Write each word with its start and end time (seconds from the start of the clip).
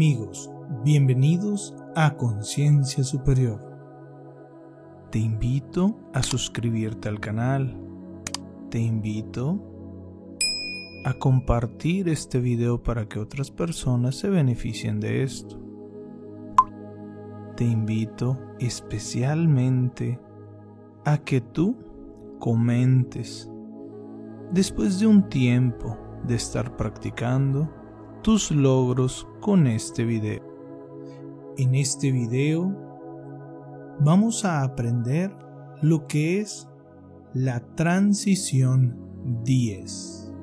Amigos, 0.00 0.50
bienvenidos 0.82 1.74
a 1.94 2.16
Conciencia 2.16 3.04
Superior. 3.04 3.60
Te 5.10 5.18
invito 5.18 5.94
a 6.14 6.22
suscribirte 6.22 7.10
al 7.10 7.20
canal. 7.20 7.76
Te 8.70 8.78
invito 8.78 9.60
a 11.04 11.12
compartir 11.12 12.08
este 12.08 12.40
video 12.40 12.82
para 12.82 13.10
que 13.10 13.18
otras 13.18 13.50
personas 13.50 14.16
se 14.16 14.30
beneficien 14.30 15.00
de 15.00 15.22
esto. 15.22 15.60
Te 17.58 17.64
invito 17.64 18.38
especialmente 18.58 20.18
a 21.04 21.18
que 21.18 21.42
tú 21.42 21.76
comentes 22.38 23.50
después 24.50 24.98
de 24.98 25.06
un 25.06 25.28
tiempo 25.28 25.98
de 26.26 26.36
estar 26.36 26.74
practicando 26.74 27.79
tus 28.22 28.50
logros 28.50 29.26
con 29.40 29.66
este 29.66 30.04
video. 30.04 30.42
En 31.56 31.74
este 31.74 32.12
video 32.12 32.76
vamos 34.00 34.44
a 34.44 34.62
aprender 34.62 35.34
lo 35.80 36.06
que 36.06 36.40
es 36.40 36.68
la 37.32 37.60
transición 37.76 38.96
10. 39.44 40.34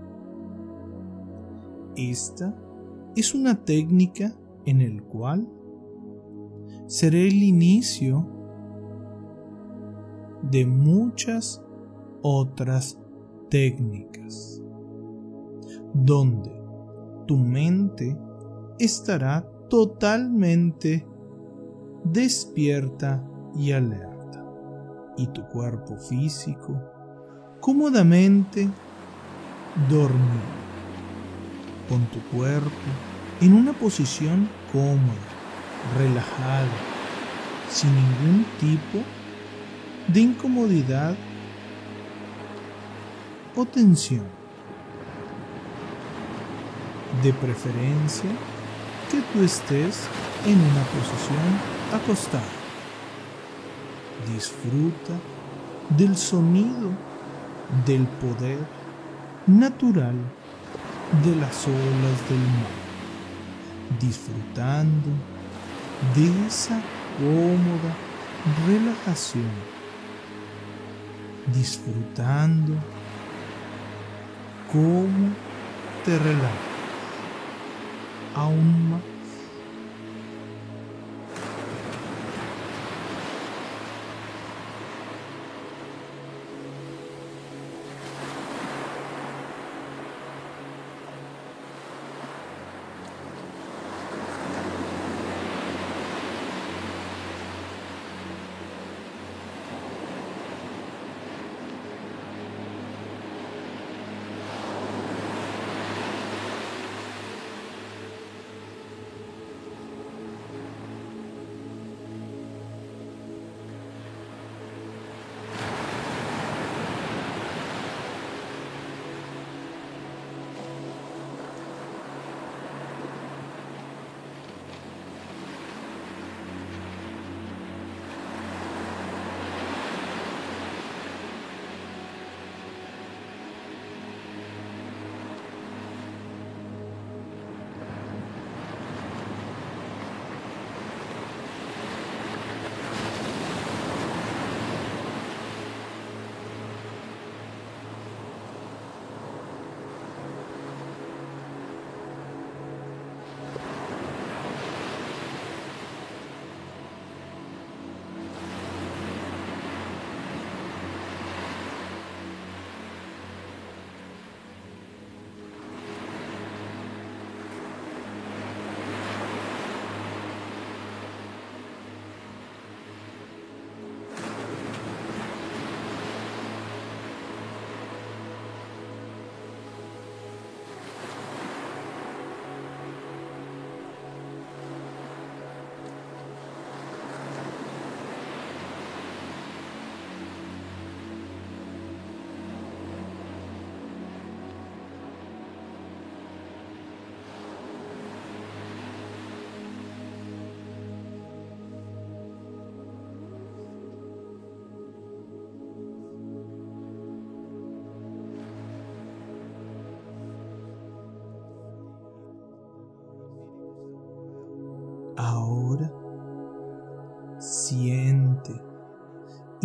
Esta 1.95 2.55
es 3.15 3.35
una 3.35 3.63
técnica 3.63 4.35
en 4.65 4.81
el 4.81 5.03
cual 5.03 5.47
será 6.87 7.17
el 7.17 7.43
inicio 7.43 8.27
de 10.41 10.65
muchas 10.65 11.63
otras 12.23 12.99
técnicas 13.49 14.63
donde 15.93 16.56
tu 17.27 17.37
mente 17.37 18.17
estará 18.79 19.45
totalmente 19.69 21.05
despierta 22.05 23.23
y 23.55 23.73
alerta, 23.73 24.43
y 25.17 25.27
tu 25.27 25.45
cuerpo 25.49 25.97
físico 25.97 26.81
cómodamente 27.59 28.69
dormido, 29.89 30.57
con 31.89 32.05
tu 32.07 32.19
cuerpo 32.35 32.69
en 33.41 33.53
una 33.53 33.73
posición 33.73 34.49
cómoda, 34.71 35.27
relajada, 35.97 36.67
sin 37.69 37.89
ningún 37.93 38.45
tipo 38.59 39.03
de 40.07 40.21
incomodidad 40.21 41.15
o 43.55 43.65
tensión 43.65 44.36
de 47.23 47.33
preferencia 47.33 48.29
que 49.09 49.21
tú 49.33 49.43
estés 49.43 50.07
en 50.45 50.59
una 50.59 50.83
posición 50.83 51.53
acostada. 51.93 52.43
Disfruta 54.33 55.13
del 55.97 56.17
sonido 56.17 56.91
del 57.85 58.05
poder 58.07 58.59
natural 59.45 60.15
de 61.23 61.35
las 61.37 61.65
olas 61.67 62.29
del 62.29 62.39
mar, 62.39 62.75
disfrutando 63.99 65.09
de 66.15 66.47
esa 66.47 66.81
cómoda 67.17 67.95
relajación, 68.67 69.49
disfrutando 71.53 72.73
cómo 74.71 75.29
te 76.03 76.17
relajas 76.19 76.76
aún 78.37 79.16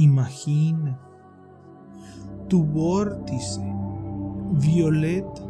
imagina 0.02 0.98
tu 2.48 2.64
vórtice 2.64 3.62
violeta 4.52 5.42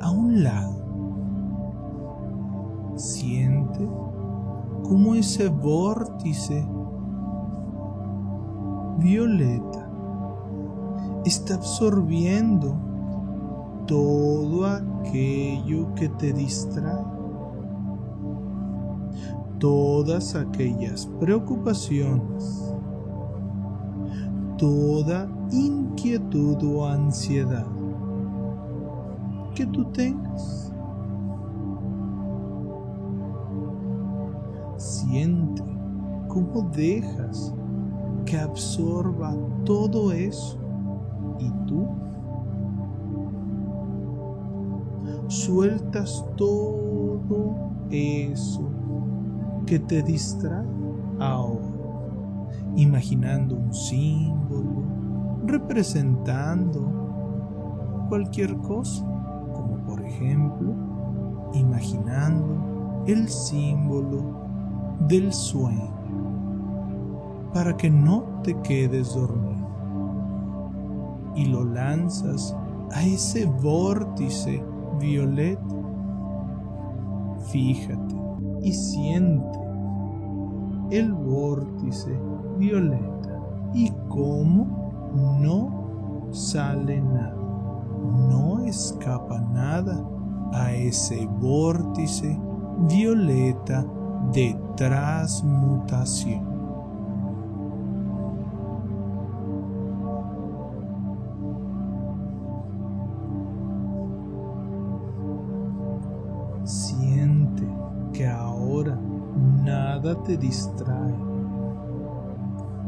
a 0.00 0.10
un 0.10 0.44
lado. 0.44 0.80
Siente 2.96 3.88
cómo 4.82 5.14
ese 5.14 5.48
vórtice 5.48 6.66
violeta 8.98 9.90
está 11.24 11.54
absorbiendo 11.54 12.76
todo 13.86 14.66
aquello 14.66 15.94
que 15.94 16.08
te 16.10 16.32
distrae 16.32 17.20
todas 19.60 20.34
aquellas 20.34 21.06
preocupaciones, 21.20 22.69
toda 24.60 25.26
inquietud 25.50 26.62
o 26.62 26.84
ansiedad 26.84 27.66
que 29.54 29.64
tú 29.66 29.84
tengas. 29.86 30.70
siente 34.80 35.62
cómo 36.28 36.70
dejas 36.74 37.52
que 38.24 38.38
absorba 38.38 39.34
todo 39.64 40.12
eso 40.12 40.58
y 41.38 41.50
tú 41.66 41.88
sueltas 45.28 46.24
todo 46.36 47.56
eso 47.90 48.68
que 49.66 49.78
te 49.78 50.02
distrae 50.02 50.66
ahora, 51.18 51.69
imaginando 52.76 53.56
un 53.56 53.72
símbolo, 53.72 54.84
representando 55.46 57.00
cualquier 58.08 58.56
cosa, 58.58 59.04
como 59.52 59.76
por 59.86 60.00
ejemplo, 60.04 60.74
imaginando 61.54 63.04
el 63.06 63.28
símbolo 63.28 64.40
del 65.08 65.32
sueño, 65.32 65.90
para 67.52 67.76
que 67.76 67.90
no 67.90 68.24
te 68.42 68.56
quedes 68.62 69.14
dormido 69.14 69.50
y 71.34 71.46
lo 71.46 71.64
lanzas 71.64 72.56
a 72.92 73.02
ese 73.02 73.46
vórtice 73.46 74.62
violeta. 75.00 75.62
Fíjate 77.50 78.16
y 78.62 78.72
siente 78.72 79.58
el 80.90 81.12
vórtice 81.12 82.18
violeta 82.60 83.40
y 83.74 83.90
cómo 84.08 85.10
no 85.40 86.30
sale 86.32 87.00
nada, 87.00 87.34
no 88.28 88.64
escapa 88.64 89.40
nada 89.40 90.04
a 90.52 90.72
ese 90.72 91.26
vórtice 91.26 92.38
violeta 92.88 93.84
de 94.32 94.56
transmutación. 94.76 96.50
te 110.30 110.36
distrae 110.36 111.29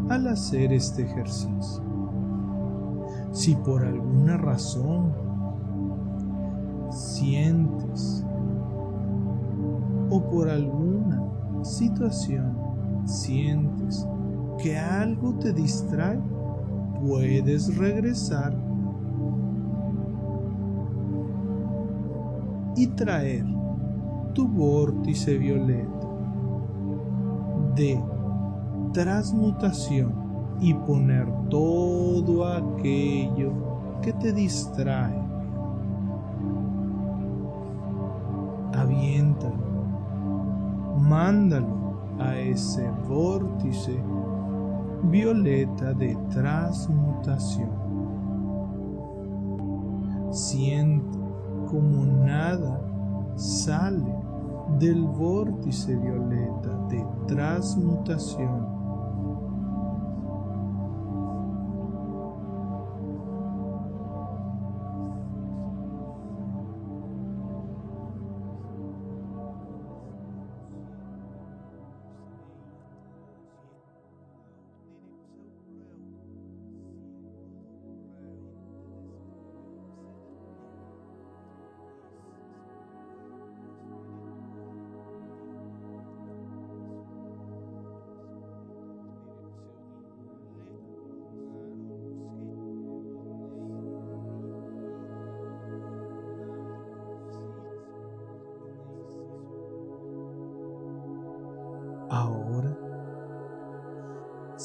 al 0.09 0.29
hacer 0.29 0.73
este 0.73 1.03
ejercicio. 1.03 1.83
Si 3.33 3.55
por 3.57 3.85
alguna 3.85 4.37
razón 4.37 5.13
sientes 6.91 8.25
o 10.11 10.23
por 10.31 10.51
alguna 10.51 11.23
situación 11.63 12.55
sientes 13.05 14.07
que 14.59 14.79
algo 14.79 15.35
te 15.35 15.53
distrae, 15.53 16.21
puedes 17.01 17.77
regresar 17.77 18.57
y 22.77 22.87
traer 22.89 23.45
tu 24.35 24.49
vórtice 24.49 25.37
violeta 25.39 26.09
de 27.75 28.01
transmutación 28.93 30.13
y 30.61 30.75
poner 30.75 31.27
todo 31.49 32.47
aquello 32.47 33.53
que 34.03 34.13
te 34.13 34.33
distrae. 34.33 35.21
Aviéntalo, 38.75 39.55
mándalo 40.99 41.97
a 42.19 42.37
ese 42.37 42.89
vórtice 43.09 44.01
violeta 45.05 45.93
de 45.95 46.17
transmutación. 46.31 47.71
Siente 50.31 51.19
como 51.69 52.05
nada 52.25 52.81
sale 53.37 54.15
del 54.79 55.03
vórtice 55.03 55.97
violeta 55.97 56.71
de 56.89 57.05
transmutación 57.27 58.82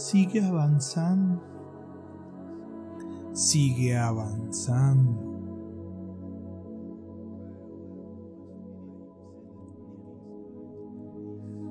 sigue 0.09 0.41
avanzando, 0.41 1.41
sigue 3.33 3.97
avanzando. 3.97 5.21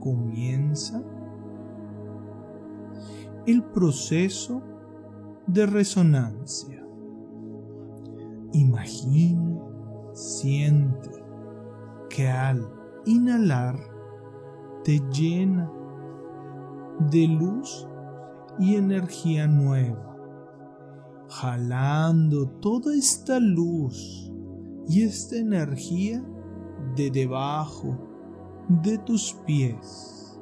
Comienza 0.01 1.03
el 3.47 3.65
proceso 3.65 4.61
de 5.47 5.65
resonancia. 5.65 6.87
Imagina, 8.53 9.63
siente 10.13 11.25
que 12.11 12.29
al 12.29 12.69
inhalar 13.07 13.79
te 14.85 15.01
llena 15.11 15.73
de 17.11 17.29
luz 17.29 17.89
y 18.59 18.77
energía 18.77 19.47
nueva, 19.47 20.17
jalando 21.29 22.49
toda 22.61 22.95
esta 22.95 23.39
luz 23.39 24.33
y 24.89 25.03
esta 25.03 25.37
energía 25.37 26.25
de 26.95 27.11
debajo 27.11 27.97
de 28.69 28.99
tus 28.99 29.33
pies. 29.47 30.41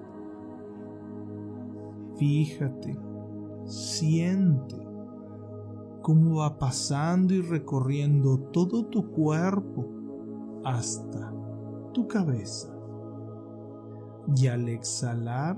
Fíjate, 2.17 2.97
siente 3.65 4.77
cómo 6.03 6.41
va 6.41 6.59
pasando 6.59 7.35
y 7.35 7.41
recorriendo 7.41 8.39
todo 8.53 8.85
tu 8.87 9.11
cuerpo 9.11 9.89
hasta 10.65 11.33
tu 11.93 12.07
cabeza 12.07 12.75
y 14.37 14.47
al 14.47 14.69
exhalar 14.69 15.57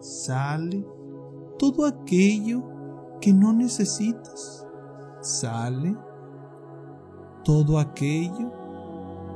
sale 0.00 0.86
todo 1.58 1.84
aquello 1.84 2.62
que 3.20 3.32
no 3.32 3.52
necesitas. 3.52 4.66
Sale 5.20 5.96
todo 7.44 7.78
aquello 7.78 8.52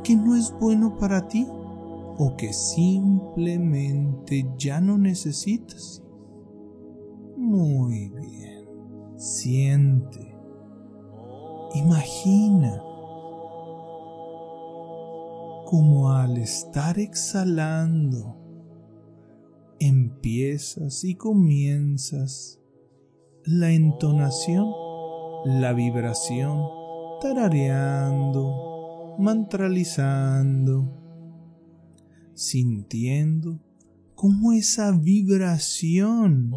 que 0.05 0.17
no 0.17 0.37
es 0.37 0.53
bueno 0.61 0.97
para 0.97 1.27
ti 1.29 1.47
o 1.49 2.35
que 2.37 2.53
simplemente 2.53 4.49
ya 4.57 4.81
no 4.81 4.99
necesitas. 4.99 6.03
Muy 7.37 8.09
bien. 8.11 8.69
Siente. 9.17 10.37
Imagina 11.75 12.83
como 15.65 16.11
al 16.11 16.37
estar 16.37 16.99
exhalando 16.99 18.42
empiezas 19.83 21.03
y 21.03 21.17
comienzas. 21.17 22.61
La 23.45 23.73
entonación, 23.73 24.71
la 25.45 25.73
vibración, 25.73 26.69
tarareando, 27.21 29.17
mantralizando, 29.19 30.89
sintiendo 32.35 33.59
cómo 34.15 34.53
esa 34.53 34.93
vibración 34.93 36.53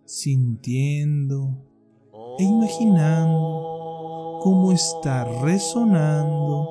sintiendo 0.05 1.72
e 2.37 2.43
imaginando 2.43 4.39
cómo 4.41 4.71
está 4.71 5.23
resonando 5.41 6.69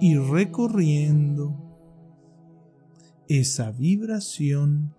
y 0.00 0.16
recorriendo 0.16 1.54
esa 3.28 3.70
vibración 3.70 4.94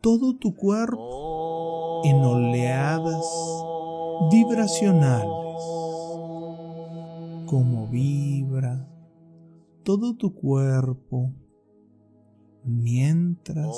todo 0.00 0.36
tu 0.36 0.54
cuerpo 0.54 2.02
en 2.04 2.16
oleadas 2.16 3.26
vibracionales, 4.30 5.28
como 7.46 7.86
vibra 7.88 8.88
todo 9.84 10.14
tu 10.16 10.34
cuerpo 10.34 11.32
mientras 12.64 13.76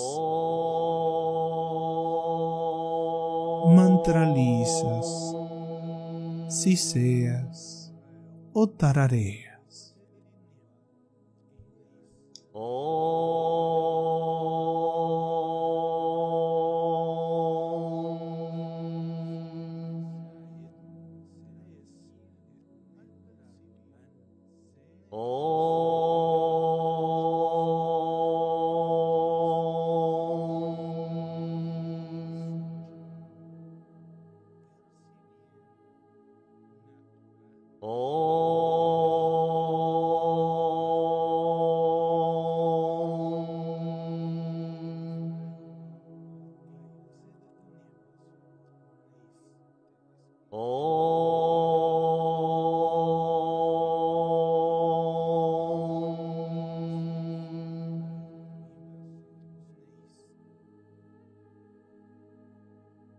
mantralizas, 3.74 5.34
si 6.48 6.76
seas 6.76 7.92
o 8.52 8.66
tarareas. 8.68 9.96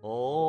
Muy 0.05 0.44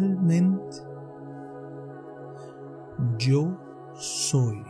mentalmente. 0.00 0.76
Yo 3.18 3.56
soy 3.94 4.62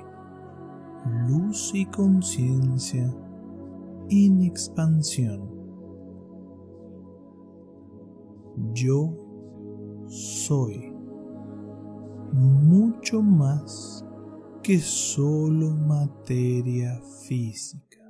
luz 1.29 1.73
y 1.75 1.87
conciencia 1.87 3.15
en 4.09 4.43
expansión. 4.43 5.49
Yo 8.73 9.13
soy 10.07 10.93
mucho 12.33 13.23
más 13.23 14.05
que 14.63 14.79
solo 14.79 15.71
materia 15.71 17.01
física. 17.27 18.03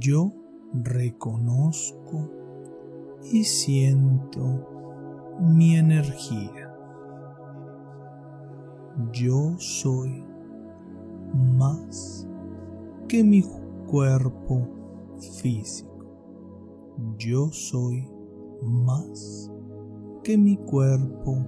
Yo 0.00 0.32
reconozco 0.72 2.37
y 3.32 3.44
siento 3.44 4.66
mi 5.40 5.76
energía. 5.76 6.74
Yo 9.12 9.54
soy 9.58 10.24
más 11.34 12.26
que 13.06 13.22
mi 13.22 13.44
cuerpo 13.86 14.66
físico. 15.40 16.06
Yo 17.16 17.48
soy 17.52 18.08
más 18.62 19.50
que 20.24 20.36
mi 20.36 20.56
cuerpo 20.56 21.44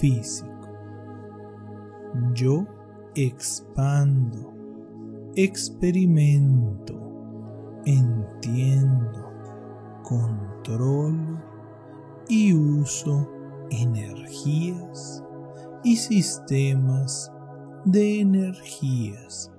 físico. 0.00 0.50
Yo 2.32 2.66
expando, 3.14 4.52
experimento, 5.34 6.94
entiendo 7.84 9.33
controlo 10.04 11.42
y 12.28 12.52
uso 12.52 13.28
energías 13.70 15.24
y 15.82 15.96
sistemas 15.96 17.32
de 17.84 18.20
energías 18.20 19.50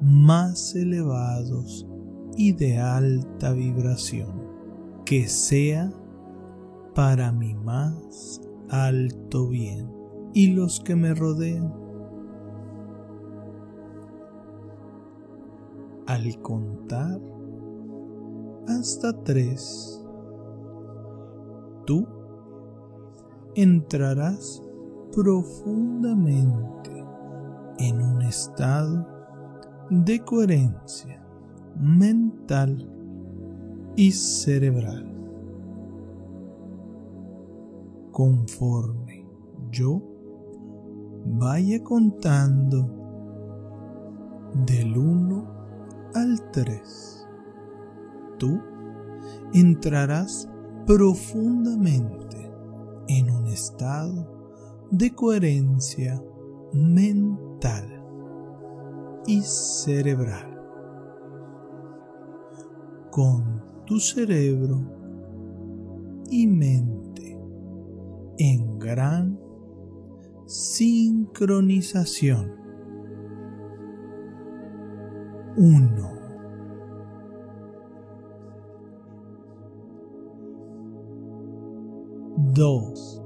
más 0.00 0.74
elevados 0.74 1.86
y 2.36 2.52
de 2.52 2.78
alta 2.78 3.52
vibración, 3.52 4.44
que 5.06 5.26
sea 5.26 5.90
para 6.94 7.32
mi 7.32 7.54
más 7.54 8.40
alto 8.68 9.48
bien 9.48 9.90
y 10.34 10.48
los 10.48 10.80
que 10.80 10.96
me 10.96 11.14
rodean. 11.14 11.72
Al 16.06 16.40
contar 16.40 17.20
hasta 18.68 19.12
tres, 19.22 20.04
tú 21.86 22.06
entrarás 23.54 24.62
profundamente 25.12 27.04
en 27.78 28.02
un 28.02 28.22
estado 28.22 29.06
de 29.90 30.20
coherencia 30.20 31.24
mental 31.78 32.88
y 33.96 34.12
cerebral. 34.12 35.12
Conforme 38.12 39.26
yo 39.70 40.02
vaya 41.24 41.82
contando 41.82 42.88
del 44.66 44.96
1 44.96 45.44
al 46.14 46.50
3, 46.50 47.15
tú 48.38 48.60
entrarás 49.52 50.48
profundamente 50.86 52.50
en 53.08 53.30
un 53.30 53.46
estado 53.46 54.36
de 54.90 55.14
coherencia 55.14 56.20
mental 56.72 58.02
y 59.26 59.42
cerebral. 59.42 60.54
Con 63.10 63.64
tu 63.86 63.98
cerebro 63.98 64.80
y 66.30 66.46
mente 66.46 67.36
en 68.38 68.78
gran 68.78 69.40
sincronización. 70.46 72.54
Uno. 75.56 76.15
Dos. 82.56 83.22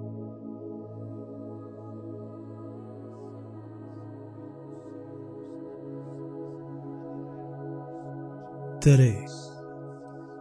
3. 8.81 9.53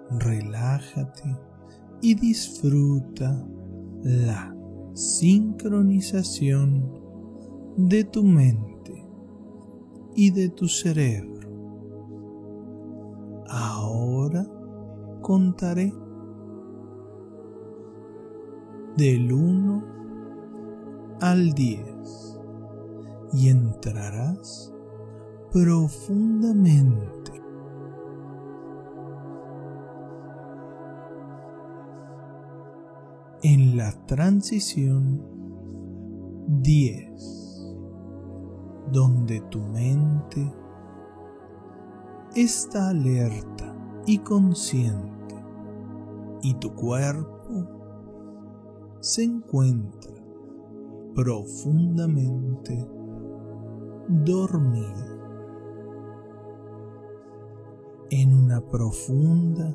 Relájate 0.10 1.38
y 2.02 2.16
disfruta 2.16 3.46
la 4.02 4.56
sincronización 4.94 6.92
de 7.78 8.06
tu 8.06 8.24
mente 8.24 9.06
y 10.16 10.32
de 10.32 10.50
tu 10.50 10.68
cerebro. 10.68 11.48
Ahora 13.50 14.48
contaré 15.22 15.94
del 19.00 19.32
1 19.32 19.84
al 21.22 21.54
10 21.54 22.38
y 23.32 23.48
entrarás 23.48 24.74
profundamente. 25.54 27.42
En 33.42 33.78
la 33.78 33.94
transición 34.06 35.24
10, 36.62 37.74
donde 38.92 39.40
tu 39.50 39.62
mente 39.62 40.54
está 42.36 42.90
alerta 42.90 43.74
y 44.06 44.18
consciente 44.18 45.36
y 46.42 46.56
tu 46.56 46.76
cuerpo 46.76 47.39
se 49.00 49.24
encuentra 49.24 50.14
profundamente 51.16 52.88
dormido 54.08 55.10
en 58.10 58.34
una 58.34 58.60
profunda 58.62 59.74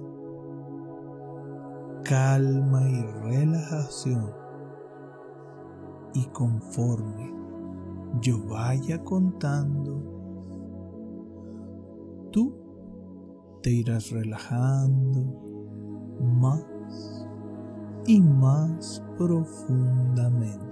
calma 2.05 2.89
y 2.89 3.03
relajación. 3.23 4.31
Y 6.13 6.27
conforme 6.27 7.35
yo 8.21 8.45
vaya 8.47 9.03
contando, 9.03 10.01
tú 12.31 12.55
te 13.63 13.71
irás 13.71 14.11
relajando 14.11 15.25
más 16.21 17.24
y 18.07 18.21
más 18.21 19.03
profundamente, 19.17 20.67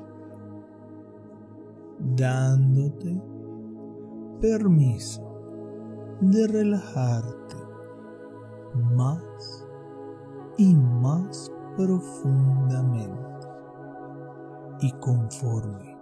dándote 2.17 3.21
permiso 4.41 5.23
de 6.21 6.47
relajarte 6.47 7.57
más 8.95 9.67
y 10.59 10.75
más 10.75 11.51
profundamente. 11.77 13.49
Y 14.81 14.91
conforme 15.01 15.97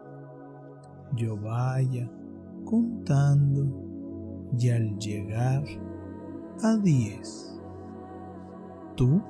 yo 1.17 1.37
vaya 1.37 2.11
contando 2.65 3.67
y 4.59 4.71
al 4.71 4.99
llegar 4.99 5.65
a 6.63 6.77
10, 6.77 7.61
tú 8.97 9.21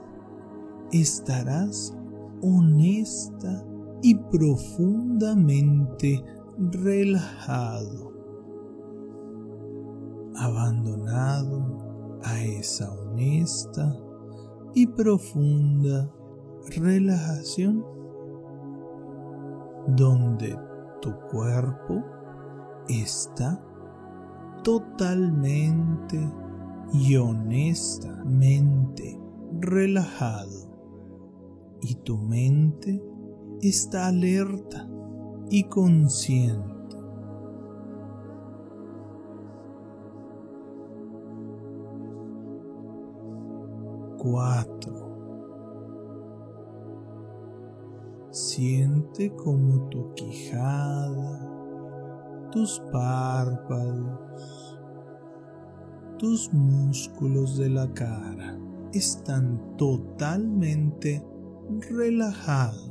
estarás 0.93 1.97
honesta 2.43 3.65
y 4.03 4.15
profundamente 4.15 6.23
relajado, 6.59 8.13
abandonado 10.37 12.19
a 12.23 12.43
esa 12.43 12.93
honesta 12.93 13.97
y 14.75 14.87
profunda 14.87 16.11
relajación 16.77 17.83
donde 19.89 20.57
tu 21.01 21.13
cuerpo 21.31 22.05
está 22.89 23.59
totalmente 24.63 26.31
y 26.93 27.17
honestamente 27.17 29.19
relajado 29.61 30.70
y 31.83 31.95
tu 31.97 32.19
mente 32.19 33.03
está 33.61 34.09
alerta 34.09 34.89
y 35.51 35.65
consciente 35.65 36.81
4. 44.21 45.09
Siente 48.31 49.35
como 49.35 49.89
tu 49.89 50.13
quijada, 50.13 51.41
tus 52.53 52.81
párpados, 52.93 54.79
tus 56.19 56.53
músculos 56.53 57.57
de 57.57 57.71
la 57.71 57.91
cara 57.95 58.59
están 58.93 59.77
totalmente 59.79 61.27
relajados. 61.79 62.91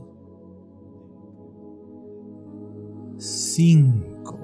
5. 3.17 4.39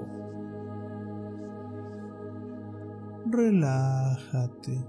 Relájate 3.30 4.86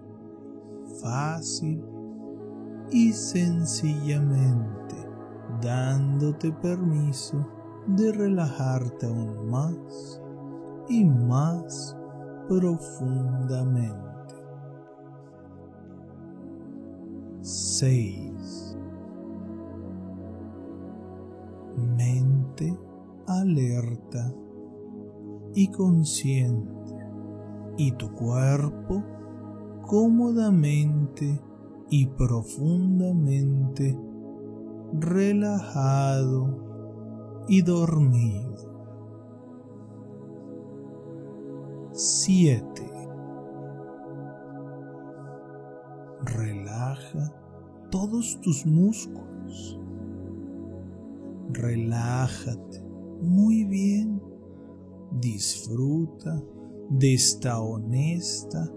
fácil 1.01 1.83
y 2.91 3.11
sencillamente 3.11 4.95
dándote 5.61 6.51
permiso 6.51 7.45
de 7.87 8.11
relajarte 8.11 9.05
aún 9.05 9.49
más 9.49 10.21
y 10.89 11.05
más 11.05 11.95
profundamente. 12.47 14.35
6. 17.41 18.26
Alerta 23.47 24.33
y 25.53 25.67
consciente 25.69 26.93
y 27.77 27.93
tu 27.93 28.11
cuerpo 28.11 29.03
cómodamente 29.83 31.39
y 31.89 32.07
profundamente 32.07 33.97
relajado 34.99 36.65
y 37.47 37.61
dormido. 37.61 38.47
7. 41.93 42.67
Relaja 46.25 47.33
todos 47.89 48.39
tus 48.41 48.65
músculos. 48.65 49.79
Relájate 51.53 52.86
muy 53.21 53.65
bien. 53.65 54.21
Disfruta 55.11 56.41
de 56.89 57.13
esta 57.13 57.59
honesta 57.59 58.67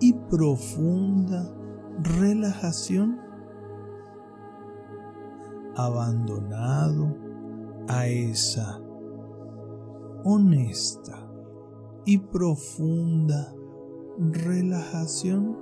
y 0.00 0.12
profunda 0.12 1.56
relajación. 2.02 3.18
Abandonado 5.76 7.16
a 7.88 8.06
esa 8.06 8.80
honesta 10.24 11.26
y 12.04 12.18
profunda 12.18 13.54
relajación, 14.18 15.56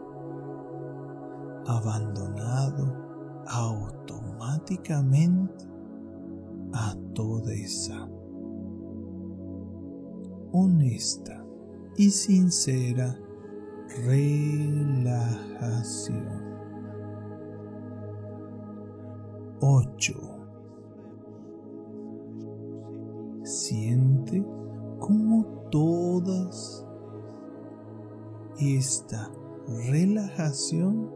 abandonado 1.66 2.96
automáticamente 3.46 5.68
a 6.72 6.96
toda 7.14 7.52
esa 7.52 8.08
honesta 10.52 11.44
y 11.96 12.10
sincera 12.10 13.18
relajación. 14.06 14.98
8. 19.60 20.14
Siente 23.42 24.44
como 24.98 25.44
todas 25.70 26.86
esta 28.60 29.30
relajación 29.90 31.10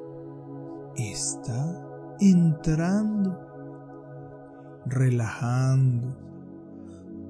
está 0.96 2.16
entrando, 2.20 3.36
relajando 4.86 6.16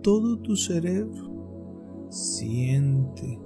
todo 0.03 0.39
tu 0.39 0.57
cerebro. 0.57 1.32
Siente 2.13 3.41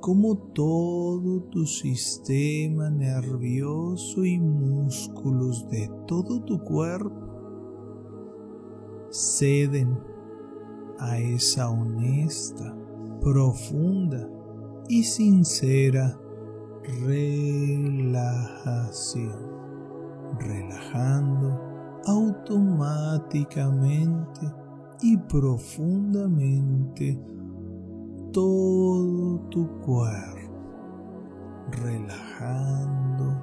como 0.00 0.38
todo 0.54 1.42
tu 1.50 1.66
sistema 1.66 2.88
nervioso 2.88 4.24
y 4.24 4.38
músculos 4.38 5.68
de 5.68 5.90
todo 6.06 6.42
tu 6.44 6.58
cuerpo 6.60 7.10
ceden 9.10 10.00
a 10.98 11.18
esa 11.18 11.68
honesta, 11.68 12.74
profunda 13.20 14.26
y 14.88 15.04
sincera 15.04 16.18
relajación, 17.04 19.36
relajando 20.40 21.60
automáticamente 22.06 24.65
y 25.02 25.16
profundamente 25.16 27.18
todo 28.32 29.40
tu 29.50 29.68
cuerpo, 29.80 30.52
relajando 31.70 33.42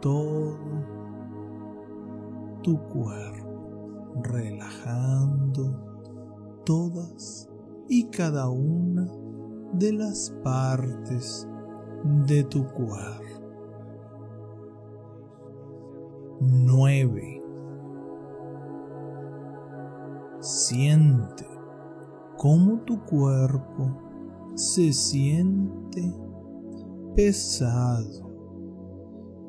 todo 0.00 0.56
tu 2.62 2.78
cuerpo, 2.88 4.14
relajando 4.22 5.92
todas 6.64 7.50
y 7.88 8.04
cada 8.04 8.48
una 8.48 9.10
de 9.74 9.92
las 9.92 10.30
partes 10.42 11.46
de 12.26 12.44
tu 12.44 12.66
cuerpo. 12.68 13.22
9. 16.40 17.41
Siente 20.42 21.46
cómo 22.36 22.80
tu 22.80 23.00
cuerpo 23.04 23.96
se 24.56 24.92
siente 24.92 26.12
pesado 27.14 28.28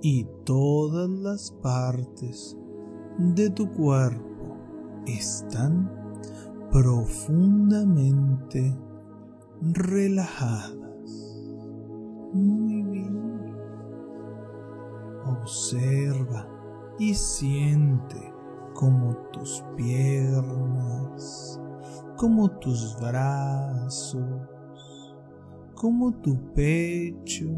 y 0.04 0.28
todas 0.46 1.10
las 1.10 1.50
partes 1.50 2.56
de 3.18 3.50
tu 3.50 3.72
cuerpo 3.72 4.56
están 5.08 5.92
profundamente 6.72 8.78
relajadas. 9.62 10.78
Muy 12.34 12.84
bien. 12.84 13.56
Observa 15.26 16.48
y 17.00 17.16
siente 17.16 18.33
como 18.74 19.16
tus 19.32 19.64
piernas, 19.76 21.60
como 22.18 22.50
tus 22.60 22.98
brazos, 23.00 24.24
como 25.76 26.12
tu 26.14 26.38
pecho, 26.54 27.50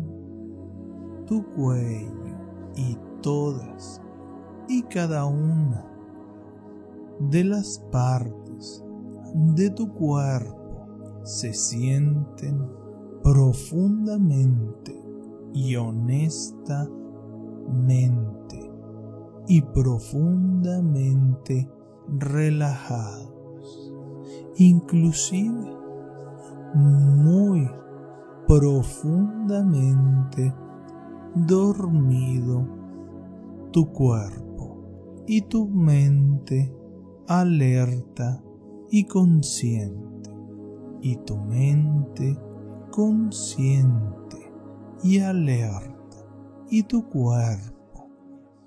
tu 1.26 1.46
cuello 1.56 2.38
y 2.76 2.98
todas 3.22 4.02
y 4.68 4.82
cada 4.84 5.26
una 5.26 5.86
de 7.20 7.44
las 7.44 7.80
partes 7.92 8.84
de 9.56 9.70
tu 9.70 9.92
cuerpo 9.92 10.88
se 11.24 11.54
sienten 11.54 12.68
profundamente 13.24 14.96
y 15.54 15.76
honestamente 15.76 18.65
y 19.48 19.62
profundamente 19.62 21.70
relajados, 22.08 23.94
inclusive 24.58 25.76
muy 26.76 27.68
profundamente 28.48 30.54
dormido 31.36 32.68
tu 33.72 33.92
cuerpo 33.92 35.24
y 35.28 35.42
tu 35.42 35.68
mente 35.68 36.74
alerta 37.28 38.42
y 38.90 39.04
consciente 39.06 40.32
y 41.02 41.18
tu 41.18 41.38
mente 41.38 42.40
consciente 42.92 44.52
y 45.04 45.20
alerta 45.20 46.26
y 46.70 46.84
tu 46.84 47.10
cuerpo 47.10 47.75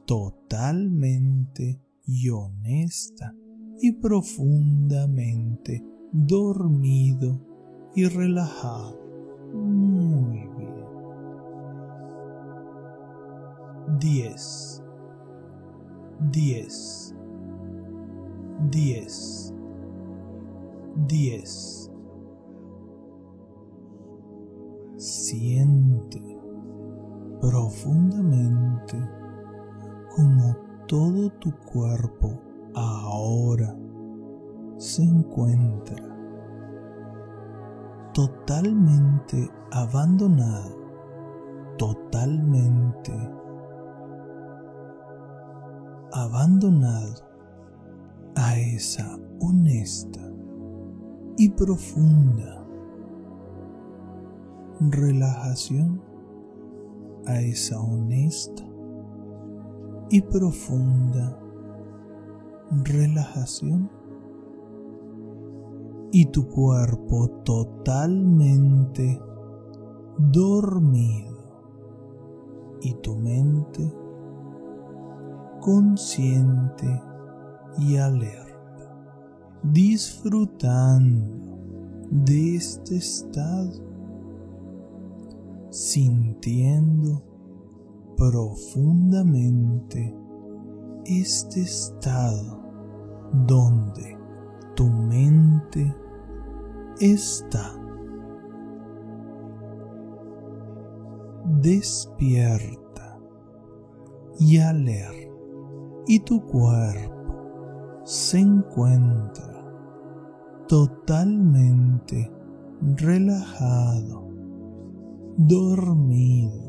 totalmente 0.08 1.78
y 2.06 2.30
honesta 2.30 3.34
y 3.78 3.92
profundamente 3.92 5.84
dormido 6.12 7.38
y 7.94 8.06
relajado. 8.06 8.98
Muy 9.52 10.48
bien. 10.56 10.78
10 13.98 14.82
10 16.30 17.14
10 18.70 19.54
10 21.06 21.92
Siente 24.96 26.22
profundamente 27.40 29.17
como 30.14 30.56
todo 30.86 31.30
tu 31.38 31.52
cuerpo 31.72 32.40
ahora 32.74 33.76
se 34.76 35.02
encuentra 35.02 36.08
totalmente 38.14 39.50
abandonado, 39.70 40.76
totalmente 41.76 43.12
abandonado 46.12 47.22
a 48.34 48.56
esa 48.56 49.18
honesta 49.40 50.20
y 51.36 51.50
profunda 51.50 52.64
relajación 54.80 56.00
a 57.26 57.40
esa 57.40 57.80
honesta 57.80 58.67
y 60.10 60.22
profunda 60.22 61.38
relajación. 62.84 63.90
Y 66.10 66.26
tu 66.26 66.48
cuerpo 66.48 67.28
totalmente 67.44 69.20
dormido 70.16 71.36
y 72.80 72.94
tu 72.94 73.14
mente 73.16 73.92
consciente 75.60 77.02
y 77.76 77.96
alerta, 77.96 78.96
disfrutando 79.62 81.36
de 82.10 82.56
este 82.56 82.96
estado, 82.96 83.84
sintiendo 85.70 87.22
profundamente 88.18 90.14
este 91.06 91.62
estado 91.62 92.60
donde 93.46 94.18
tu 94.74 94.86
mente 94.88 95.94
está. 97.00 97.74
Despierta 101.60 103.20
y 104.40 104.58
alerta 104.58 105.28
y 106.08 106.18
tu 106.20 106.44
cuerpo 106.44 108.00
se 108.04 108.40
encuentra 108.40 109.64
totalmente 110.66 112.32
relajado, 112.96 114.28
dormido, 115.36 116.67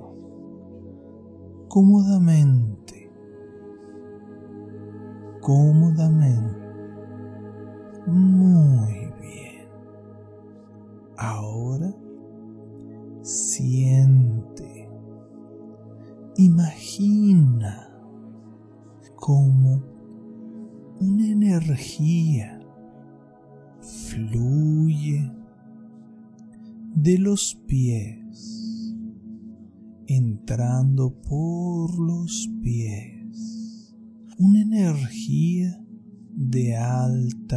cómodamente, 1.69 3.09
cómodamente. 5.41 6.59
Muy 8.07 9.11
bien. 9.21 9.69
Ahora 11.17 11.93
siente, 13.21 14.08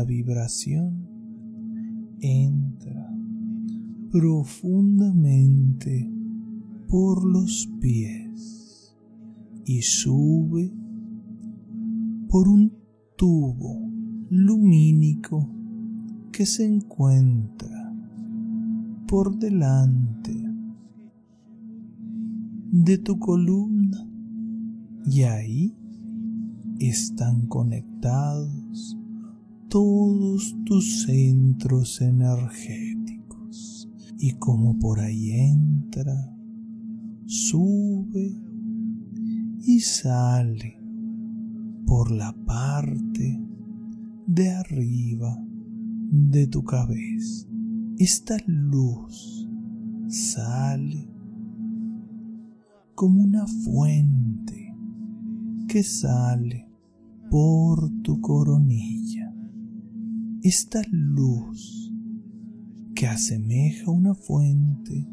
vibración 0.04 1.08
entra 2.20 3.10
profundamente 4.10 6.10
por 6.88 7.24
los 7.24 7.70
pies 7.80 8.96
y 9.64 9.82
sube 9.82 10.72
por 12.28 12.48
un 12.48 12.72
tubo 13.16 13.88
lumínico 14.30 15.48
que 16.32 16.46
se 16.46 16.66
encuentra 16.66 17.94
por 19.06 19.38
delante 19.38 20.42
de 22.72 22.98
tu 22.98 23.18
columna. 23.18 24.08
Y 25.04 25.22
ahí 25.22 25.76
están 26.78 27.46
conectados 27.46 28.96
todos 29.72 30.54
tus 30.66 31.04
centros 31.04 32.02
energéticos 32.02 33.88
y 34.18 34.32
como 34.32 34.78
por 34.78 35.00
ahí 35.00 35.30
entra, 35.30 36.36
sube 37.24 38.38
y 39.62 39.80
sale 39.80 40.78
por 41.86 42.10
la 42.10 42.36
parte 42.44 43.40
de 44.26 44.50
arriba 44.50 45.42
de 46.10 46.46
tu 46.48 46.64
cabeza. 46.64 47.48
Esta 47.96 48.36
luz 48.46 49.48
sale 50.08 51.08
como 52.94 53.22
una 53.22 53.46
fuente 53.46 54.74
que 55.66 55.82
sale 55.82 56.68
por 57.30 57.90
tu 58.02 58.20
coronilla. 58.20 59.21
Esta 60.42 60.82
luz 60.90 61.92
que 62.96 63.06
asemeja 63.06 63.90
una 63.90 64.12
fuente 64.14 65.08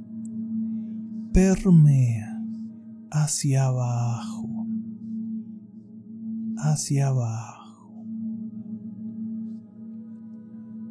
permea 1.31 2.43
hacia 3.11 3.65
abajo, 3.65 4.67
hacia 6.57 7.09
abajo. 7.09 8.03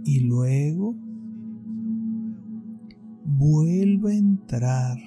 Y 0.04 0.20
luego 0.20 0.94
vuelve 3.24 4.12
a 4.12 4.18
entrar 4.18 4.98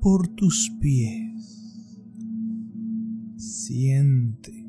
por 0.00 0.28
tus 0.28 0.70
pies 0.80 1.30
Siente 3.36 4.59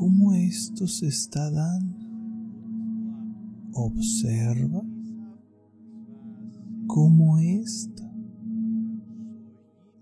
cómo 0.00 0.32
esto 0.32 0.86
se 0.86 1.08
está 1.08 1.50
dando. 1.50 2.06
Observa 3.74 4.82
cómo 6.86 7.38
esta 7.38 8.10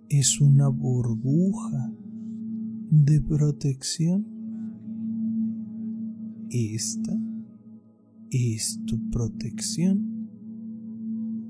es 0.09 0.41
una 0.41 0.69
burbuja 0.69 1.93
de 2.93 3.21
protección. 3.23 4.25
Esta 6.49 7.19
es 8.31 8.81
tu 8.87 9.11
protección. 9.11 10.29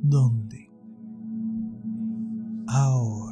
¿Dónde? 0.00 0.70
Ahora 2.66 3.28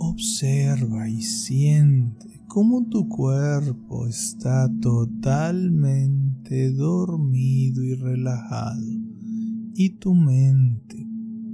Observa 0.00 1.08
y 1.08 1.20
siente 1.22 2.37
cómo 2.48 2.86
tu 2.86 3.08
cuerpo 3.08 4.08
está 4.08 4.68
totalmente 4.80 6.72
dormido 6.72 7.84
y 7.84 7.94
relajado 7.94 8.86
y 9.74 9.90
tu 9.98 10.14
mente 10.14 11.06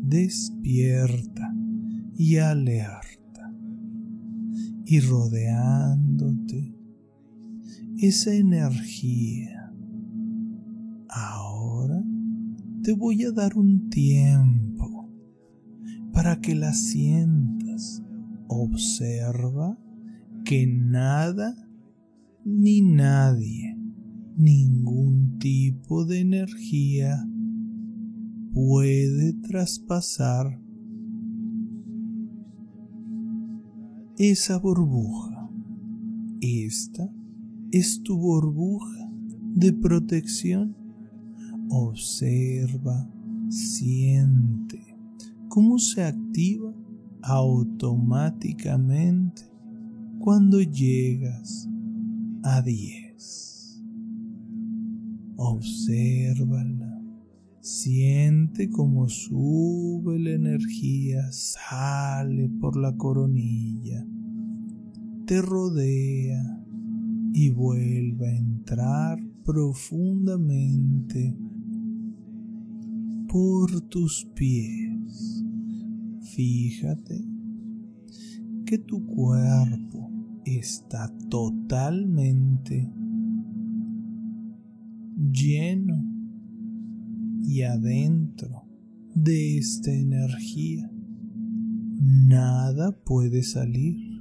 despierta 0.02 1.52
y 2.16 2.36
alerta 2.36 3.52
y 4.86 5.00
rodeándote 5.00 6.76
esa 7.98 8.32
energía. 8.32 9.72
Ahora 11.08 12.02
te 12.82 12.92
voy 12.92 13.24
a 13.24 13.32
dar 13.32 13.56
un 13.56 13.88
tiempo 13.90 15.10
para 16.12 16.40
que 16.40 16.54
la 16.54 16.72
sientas 16.72 18.00
observa 18.46 19.76
que 20.44 20.66
nada 20.66 21.54
ni 22.44 22.82
nadie, 22.82 23.78
ningún 24.36 25.38
tipo 25.38 26.04
de 26.04 26.20
energía 26.20 27.26
puede 28.52 29.32
traspasar 29.48 30.60
esa 34.18 34.58
burbuja. 34.58 35.48
Esta 36.40 37.10
es 37.72 38.02
tu 38.02 38.18
burbuja 38.18 39.10
de 39.54 39.72
protección. 39.72 40.76
Observa, 41.70 43.08
siente 43.48 44.94
cómo 45.48 45.78
se 45.78 46.04
activa 46.04 46.74
automáticamente 47.22 49.53
cuando 50.24 50.58
llegas 50.62 51.68
a 52.44 52.62
10. 52.62 53.82
Obsérvala, 55.36 56.98
siente 57.60 58.70
cómo 58.70 59.10
sube 59.10 60.18
la 60.18 60.30
energía, 60.30 61.30
sale 61.30 62.48
por 62.48 62.74
la 62.74 62.96
coronilla, 62.96 64.02
te 65.26 65.42
rodea 65.42 66.64
y 67.34 67.50
vuelve 67.50 68.26
a 68.26 68.38
entrar 68.38 69.18
profundamente 69.44 71.36
por 73.28 73.78
tus 73.90 74.24
pies 74.34 75.44
Fíjate 76.34 77.22
que 78.64 78.78
tu 78.78 79.04
cuerpo 79.04 80.13
está 80.44 81.12
totalmente 81.28 82.92
lleno 85.32 86.04
y 87.42 87.62
adentro 87.62 88.64
de 89.14 89.58
esta 89.58 89.92
energía. 89.92 90.90
Nada 92.00 92.92
puede 92.92 93.42
salir, 93.42 94.20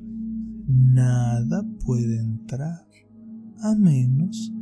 nada 0.68 1.66
puede 1.86 2.20
entrar, 2.20 2.86
a 3.60 3.76
menos 3.76 4.54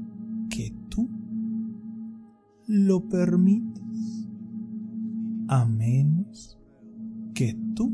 que 0.49 0.73
tú 0.89 1.09
lo 2.67 3.09
permitas, 3.09 4.27
a 5.47 5.65
menos 5.65 6.57
que 7.33 7.57
tú 7.75 7.93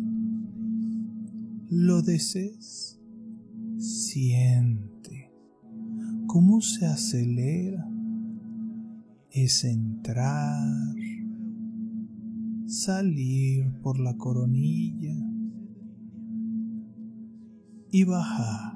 lo 1.69 2.01
desees. 2.01 2.96
Siente 4.17 5.31
cómo 6.25 6.59
se 6.59 6.87
acelera 6.87 7.87
es 9.29 9.63
entrar, 9.63 10.95
salir 12.65 13.71
por 13.83 13.99
la 13.99 14.17
coronilla 14.17 15.15
y 17.91 18.05
bajar. 18.05 18.73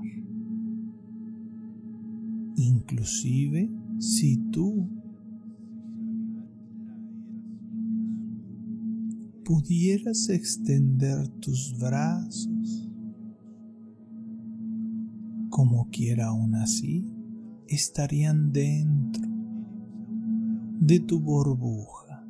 Inclusive 2.55 3.71
si 3.97 4.37
tú 4.51 4.91
pudieras 9.43 10.29
extender 10.29 11.27
tus 11.39 11.75
brazos 11.79 12.50
como 15.51 15.89
quiera 15.91 16.27
aún 16.27 16.55
así, 16.55 17.13
estarían 17.67 18.51
dentro 18.51 19.29
de 20.79 20.99
tu 21.01 21.19
burbuja. 21.19 22.25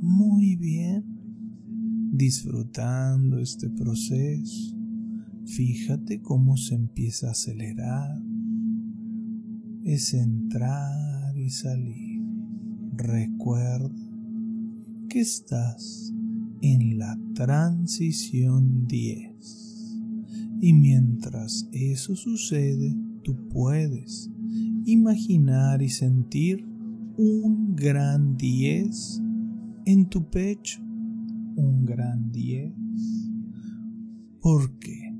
Muy 0.00 0.56
bien, 0.56 1.04
disfrutando 2.12 3.38
este 3.40 3.68
proceso. 3.68 4.76
Fíjate 5.44 6.22
cómo 6.22 6.56
se 6.56 6.76
empieza 6.76 7.28
a 7.28 7.32
acelerar. 7.32 8.22
Es 9.82 10.14
entrar 10.14 11.36
y 11.36 11.50
salir. 11.50 12.22
Recuerda 12.94 13.90
que 15.08 15.20
estás 15.20 16.14
en 16.62 16.98
la 16.98 17.18
transición 17.34 18.86
10. 18.86 19.65
Y 20.60 20.72
mientras 20.72 21.68
eso 21.72 22.16
sucede, 22.16 22.96
tú 23.22 23.36
puedes 23.48 24.30
imaginar 24.84 25.82
y 25.82 25.88
sentir 25.88 26.64
un 27.18 27.74
gran 27.74 28.36
10 28.36 29.22
en 29.84 30.08
tu 30.08 30.28
pecho, 30.30 30.82
un 31.56 31.84
gran 31.84 32.30
10, 32.32 32.72
porque 34.40 35.14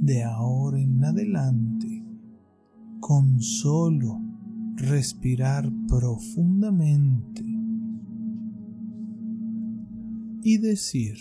de 0.00 0.22
ahora 0.24 0.80
en 0.80 1.04
adelante, 1.04 2.04
con 3.00 3.40
solo 3.40 4.20
respirar 4.76 5.70
profundamente 5.88 7.44
y 10.42 10.58
decir 10.58 11.16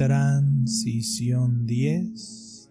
transición 0.00 1.66
10, 1.66 2.70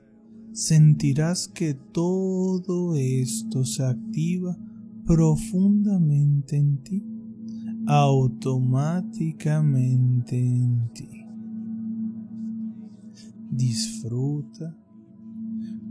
sentirás 0.51 1.47
que 1.47 1.75
todo 1.75 2.95
esto 2.95 3.63
se 3.63 3.83
activa 3.83 4.57
profundamente 5.05 6.57
en 6.57 6.81
ti, 6.81 7.05
automáticamente 7.85 10.39
en 10.39 10.89
ti. 10.91 11.07
Disfruta 13.51 14.75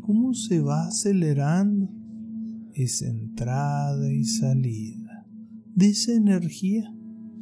cómo 0.00 0.34
se 0.34 0.60
va 0.60 0.88
acelerando 0.88 1.88
esa 2.74 3.06
entrada 3.06 4.12
y 4.12 4.24
salida 4.24 5.24
de 5.76 5.90
esa 5.90 6.14
energía 6.14 6.92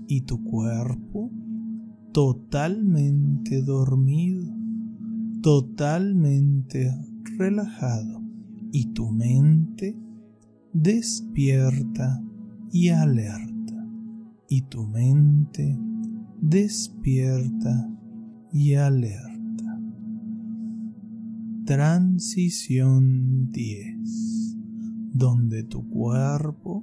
y 0.06 0.26
tu 0.26 0.44
cuerpo 0.44 1.32
totalmente 2.16 3.60
dormido, 3.60 4.50
totalmente 5.42 6.90
relajado 7.36 8.22
y 8.72 8.86
tu 8.94 9.10
mente 9.10 9.94
despierta 10.72 12.24
y 12.72 12.88
alerta, 12.88 13.86
y 14.48 14.62
tu 14.62 14.86
mente 14.86 15.78
despierta 16.40 17.86
y 18.50 18.72
alerta. 18.72 19.78
Transición 21.66 23.50
10, 23.50 24.56
donde 25.12 25.64
tu 25.64 25.86
cuerpo 25.90 26.82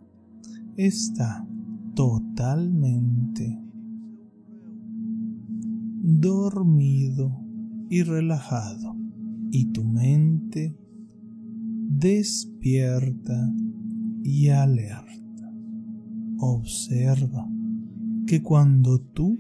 está 0.78 1.44
totalmente 1.96 3.64
dormido 6.06 7.40
y 7.90 8.04
relajado 8.04 8.98
y 9.52 9.72
tu 9.72 9.86
mente 9.86 10.78
despierta 11.88 13.50
y 14.22 14.50
alerta. 14.50 15.54
Observa 16.40 17.50
que 18.28 18.44
cuando 18.44 19.00
tú 19.00 19.40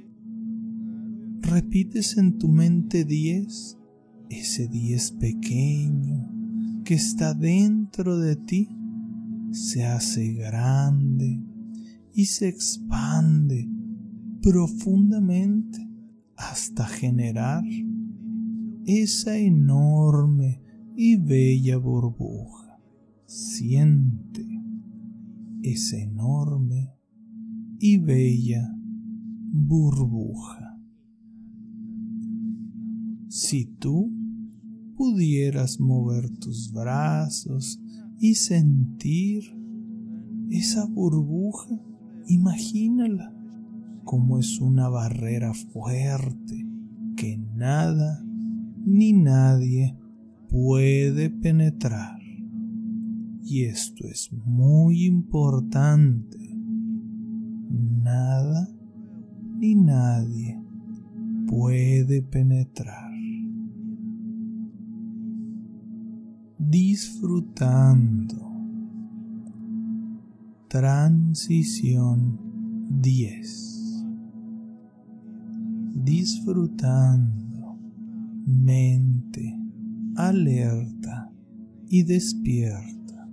repites 1.41 2.17
en 2.17 2.37
tu 2.37 2.47
mente 2.47 3.03
10, 3.03 3.77
ese 4.29 4.67
10 4.69 5.11
pequeño 5.19 6.31
que 6.85 6.93
está 6.93 7.33
dentro 7.33 8.17
de 8.19 8.37
ti 8.37 8.69
se 9.51 9.83
hace 9.83 10.31
grande 10.31 11.43
y 12.13 12.25
se 12.25 12.47
expande 12.47 13.67
profundamente 14.41 15.92
hasta 16.35 16.85
generar 16.85 17.63
esa 18.85 19.37
enorme 19.37 20.61
y 20.95 21.15
bella 21.17 21.77
burbuja. 21.77 22.79
Siente 23.25 24.45
esa 25.61 25.97
enorme 25.97 26.93
y 27.79 27.97
bella 27.97 28.69
burbuja. 29.51 30.79
Si 33.29 33.65
tú 33.65 34.11
pudieras 34.95 35.79
mover 35.79 36.29
tus 36.37 36.71
brazos 36.71 37.81
y 38.19 38.35
sentir 38.35 39.43
esa 40.49 40.85
burbuja, 40.85 41.79
imagínala 42.27 43.33
como 44.03 44.39
es 44.39 44.59
una 44.59 44.89
barrera 44.89 45.53
fuerte 45.53 46.67
que 47.15 47.37
nada 47.37 48.23
ni 48.85 49.13
nadie 49.13 49.97
puede 50.49 51.29
penetrar. 51.29 52.19
Y 53.43 53.63
esto 53.63 54.07
es 54.07 54.31
muy 54.31 55.05
importante. 55.05 56.37
Nada 57.69 58.69
ni 59.57 59.75
nadie 59.75 60.61
puede 61.47 62.21
penetrar. 62.21 63.11
Disfrutando. 66.57 68.41
Transición 70.67 72.39
10. 73.01 73.72
Disfrutando. 75.93 77.79
Mente 78.45 79.57
alerta 80.15 81.31
y 81.87 82.03
despierta 82.03 83.29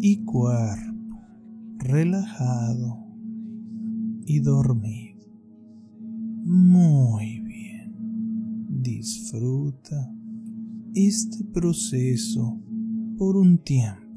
y 0.00 0.24
cuerpo 0.24 0.88
relajado 1.78 3.06
y 4.26 4.40
dormido. 4.40 5.26
Muy 6.44 7.40
bien. 7.40 7.94
Disfruta 8.82 10.12
este 10.94 11.44
proceso 11.44 12.60
por 13.16 13.36
un 13.36 13.58
tiempo. 13.58 14.07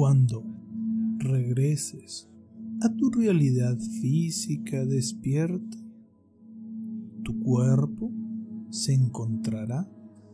Cuando 0.00 0.42
regreses 1.18 2.26
a 2.80 2.88
tu 2.88 3.10
realidad 3.10 3.78
física 4.00 4.86
despierta, 4.86 5.76
tu 7.22 7.38
cuerpo 7.40 8.10
se 8.70 8.94
encontrará 8.94 9.86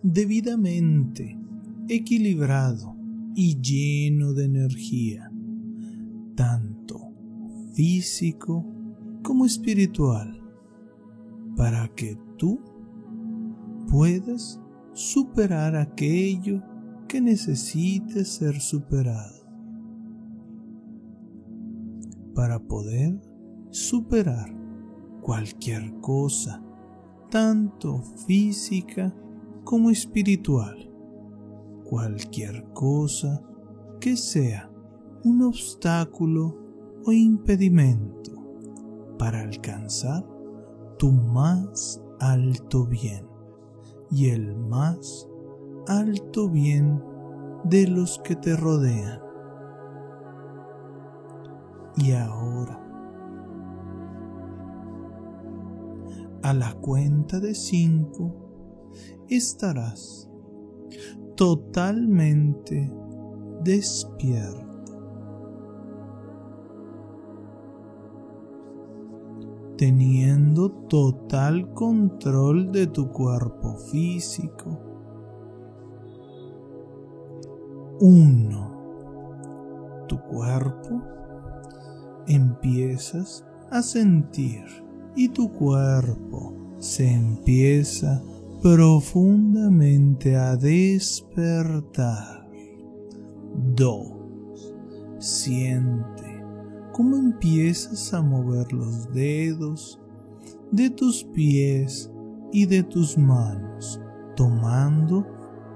debidamente 0.04 1.36
equilibrado 1.88 2.94
y 3.34 3.60
lleno 3.60 4.34
de 4.34 4.44
energía, 4.44 5.32
tanto 6.36 7.00
físico 7.74 8.64
como 9.24 9.46
espiritual, 9.46 10.40
para 11.56 11.88
que 11.88 12.16
tú 12.38 12.60
puedas 13.88 14.60
superar 14.92 15.74
aquello 15.74 16.62
que 17.08 17.20
necesite 17.20 18.24
ser 18.24 18.60
superado. 18.60 19.45
Para 22.36 22.58
poder 22.58 23.18
superar 23.70 24.54
cualquier 25.22 26.00
cosa, 26.02 26.62
tanto 27.30 28.02
física 28.26 29.16
como 29.64 29.88
espiritual, 29.88 30.92
cualquier 31.84 32.62
cosa 32.74 33.42
que 34.00 34.18
sea 34.18 34.70
un 35.24 35.44
obstáculo 35.44 36.58
o 37.06 37.10
impedimento 37.10 38.32
para 39.18 39.40
alcanzar 39.40 40.22
tu 40.98 41.12
más 41.12 42.02
alto 42.20 42.84
bien 42.84 43.26
y 44.10 44.28
el 44.28 44.54
más 44.54 45.26
alto 45.88 46.50
bien 46.50 47.02
de 47.64 47.88
los 47.88 48.20
que 48.22 48.36
te 48.36 48.54
rodean. 48.56 49.25
Y 51.96 52.12
ahora, 52.12 52.78
a 56.42 56.52
la 56.52 56.74
cuenta 56.74 57.40
de 57.40 57.54
cinco, 57.54 58.34
estarás 59.28 60.30
totalmente 61.34 62.92
despierto. 63.62 64.66
teniendo 69.76 70.70
total 70.70 71.74
control 71.74 72.72
de 72.72 72.86
tu 72.86 73.10
cuerpo 73.10 73.76
físico. 73.76 74.80
1. 78.00 80.06
Tu 80.08 80.18
cuerpo 80.22 81.02
empiezas 82.26 83.44
a 83.70 83.82
sentir 83.82 84.64
y 85.14 85.28
tu 85.28 85.52
cuerpo 85.52 86.54
se 86.78 87.10
empieza 87.10 88.22
profundamente 88.62 90.36
a 90.36 90.56
despertar. 90.56 92.46
2. 93.74 94.74
Siente 95.18 96.44
cómo 96.92 97.16
empiezas 97.16 98.12
a 98.12 98.22
mover 98.22 98.72
los 98.72 99.12
dedos 99.12 100.00
de 100.72 100.90
tus 100.90 101.24
pies 101.24 102.10
y 102.52 102.66
de 102.66 102.82
tus 102.82 103.16
manos, 103.16 104.00
tomando 104.34 105.26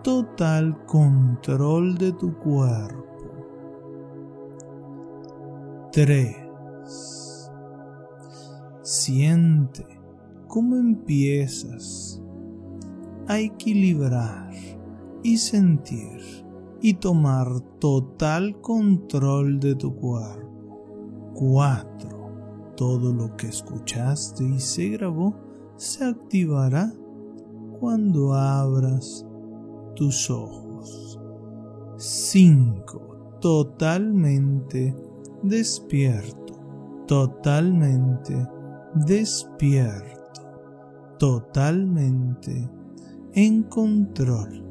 total 0.03 0.85
control 0.87 1.97
de 1.99 2.13
tu 2.13 2.37
cuerpo. 2.39 3.10
3. 5.93 7.51
Siente 8.83 9.85
cómo 10.47 10.77
empiezas 10.77 12.23
a 13.27 13.41
equilibrar 13.41 14.53
y 15.25 15.37
sentir 15.37 16.47
y 16.81 16.95
tomar 16.95 17.61
total 17.81 18.61
control 18.61 19.59
de 19.59 19.75
tu 19.75 19.97
cuerpo. 19.97 20.81
4. 21.35 22.75
Todo 22.77 23.13
lo 23.13 23.37
que 23.37 23.49
escuchaste 23.49 24.45
y 24.45 24.61
se 24.61 24.91
grabó 24.91 25.35
se 25.75 26.05
activará 26.05 26.93
cuando 27.81 28.33
abras 28.35 29.27
tus 29.97 30.31
ojos. 30.31 31.19
5. 31.97 33.39
Totalmente 33.41 35.10
despierto, 35.43 37.05
totalmente 37.07 38.35
despierto, 38.95 40.43
totalmente 41.19 42.69
en 43.35 43.63
control 43.65 44.65